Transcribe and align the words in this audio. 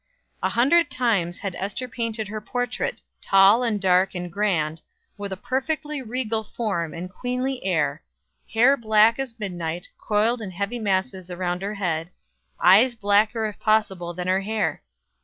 A 0.41 0.49
hundred 0.49 0.89
times 0.89 1.37
had 1.37 1.53
Ester 1.53 1.87
painted 1.87 2.27
her 2.27 2.41
portrait 2.41 3.03
tall 3.21 3.61
and 3.61 3.79
dark 3.79 4.15
and 4.15 4.33
grand, 4.33 4.81
with 5.15 5.31
a 5.31 5.37
perfectly 5.37 6.01
regal 6.01 6.43
form 6.43 6.91
and 6.95 7.07
queenly 7.13 7.63
air, 7.63 8.01
hair 8.51 8.75
black 8.75 9.19
as 9.19 9.39
midnight, 9.39 9.89
coiled 9.99 10.41
in 10.41 10.49
heavy 10.49 10.79
masses 10.79 11.29
around 11.29 11.61
her 11.61 11.75
head, 11.75 12.09
eyes 12.59 12.95
blacker 12.95 13.45
if 13.45 13.59
possible 13.59 14.11
than 14.15 14.25
her 14.27 14.41
hair. 14.41 14.81